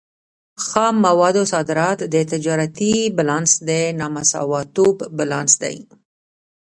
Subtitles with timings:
[0.67, 3.69] خام موادو صادرات د تجارتي بیلانس د
[3.99, 4.95] نامساواتوب
[5.29, 5.77] لامل دی.